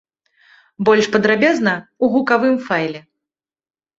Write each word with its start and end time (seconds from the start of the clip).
Больш 0.89 1.05
падрабязна 1.15 1.73
ў 1.81 2.05
гукавым 2.15 2.57
файле! 2.69 3.01